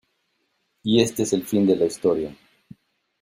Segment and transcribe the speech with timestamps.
[0.81, 2.35] y este es el fin de la historia.